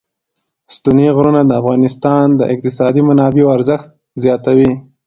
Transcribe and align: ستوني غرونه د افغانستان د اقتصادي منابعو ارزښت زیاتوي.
ستوني 0.75 1.05
غرونه 1.15 1.41
د 1.45 1.51
افغانستان 1.61 2.25
د 2.39 2.41
اقتصادي 2.53 3.01
منابعو 3.09 3.53
ارزښت 3.57 3.87
زیاتوي. 4.23 4.69